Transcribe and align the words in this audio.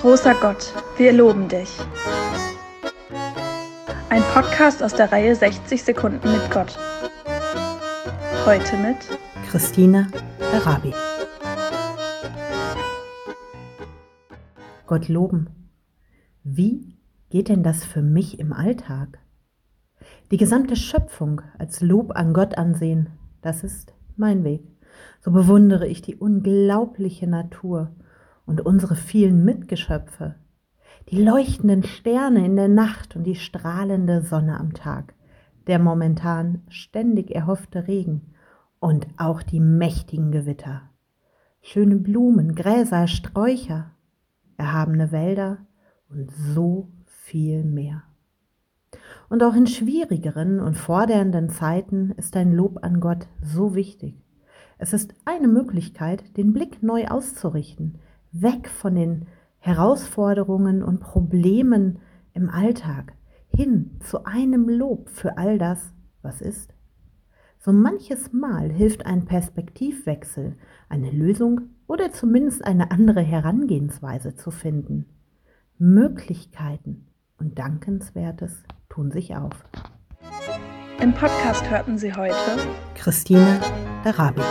Großer 0.00 0.34
Gott, 0.40 0.72
wir 0.96 1.12
loben 1.12 1.46
dich. 1.48 1.68
Ein 4.08 4.22
Podcast 4.32 4.82
aus 4.82 4.94
der 4.94 5.12
Reihe 5.12 5.36
60 5.36 5.82
Sekunden 5.82 6.32
mit 6.32 6.50
Gott. 6.50 6.78
Heute 8.46 8.78
mit 8.78 8.96
Christine 9.50 10.06
Arabi. 10.54 10.94
Gott 14.86 15.08
loben. 15.08 15.70
Wie 16.44 16.96
geht 17.28 17.50
denn 17.50 17.62
das 17.62 17.84
für 17.84 18.00
mich 18.00 18.38
im 18.38 18.54
Alltag? 18.54 19.18
Die 20.30 20.38
gesamte 20.38 20.76
Schöpfung 20.76 21.42
als 21.58 21.82
Lob 21.82 22.12
an 22.16 22.32
Gott 22.32 22.56
ansehen, 22.56 23.10
das 23.42 23.62
ist 23.62 23.92
mein 24.16 24.44
Weg. 24.44 24.62
So 25.20 25.30
bewundere 25.30 25.86
ich 25.86 26.00
die 26.00 26.16
unglaubliche 26.16 27.26
Natur 27.26 27.94
und 28.50 28.66
unsere 28.66 28.96
vielen 28.96 29.44
Mitgeschöpfe, 29.44 30.34
die 31.08 31.22
leuchtenden 31.22 31.84
Sterne 31.84 32.44
in 32.44 32.56
der 32.56 32.66
Nacht 32.66 33.14
und 33.14 33.22
die 33.22 33.36
strahlende 33.36 34.22
Sonne 34.22 34.58
am 34.58 34.74
Tag, 34.74 35.14
der 35.68 35.78
momentan 35.78 36.62
ständig 36.68 37.30
erhoffte 37.30 37.86
Regen 37.86 38.34
und 38.80 39.06
auch 39.18 39.44
die 39.44 39.60
mächtigen 39.60 40.32
Gewitter, 40.32 40.82
schöne 41.62 41.94
Blumen, 41.94 42.56
Gräser, 42.56 43.06
Sträucher, 43.06 43.92
erhabene 44.56 45.12
Wälder 45.12 45.58
und 46.08 46.28
so 46.32 46.88
viel 47.06 47.62
mehr. 47.62 48.02
Und 49.28 49.44
auch 49.44 49.54
in 49.54 49.68
schwierigeren 49.68 50.58
und 50.58 50.74
fordernden 50.74 51.50
Zeiten 51.50 52.10
ist 52.16 52.36
ein 52.36 52.50
Lob 52.50 52.82
an 52.82 52.98
Gott 52.98 53.28
so 53.44 53.76
wichtig. 53.76 54.20
Es 54.76 54.92
ist 54.92 55.14
eine 55.24 55.46
Möglichkeit, 55.46 56.36
den 56.36 56.52
Blick 56.52 56.82
neu 56.82 57.06
auszurichten, 57.06 58.00
weg 58.32 58.68
von 58.68 58.94
den 58.94 59.26
Herausforderungen 59.58 60.82
und 60.82 61.00
Problemen 61.00 61.98
im 62.32 62.48
Alltag 62.48 63.12
hin 63.48 63.98
zu 64.00 64.24
einem 64.24 64.68
Lob 64.68 65.10
für 65.10 65.36
all 65.36 65.58
das, 65.58 65.92
was 66.22 66.40
ist. 66.40 66.74
So 67.58 67.72
manches 67.72 68.32
Mal 68.32 68.70
hilft 68.70 69.04
ein 69.04 69.26
Perspektivwechsel, 69.26 70.56
eine 70.88 71.10
Lösung 71.10 71.60
oder 71.86 72.10
zumindest 72.10 72.64
eine 72.64 72.90
andere 72.90 73.20
Herangehensweise 73.20 74.34
zu 74.34 74.50
finden. 74.50 75.06
Möglichkeiten 75.76 77.06
und 77.38 77.58
Dankenswertes 77.58 78.62
tun 78.88 79.10
sich 79.10 79.36
auf. 79.36 79.64
Im 81.02 81.12
Podcast 81.12 81.68
hörten 81.70 81.98
Sie 81.98 82.14
heute 82.14 82.34
Christine 82.94 83.60
Darabi. 84.04 84.42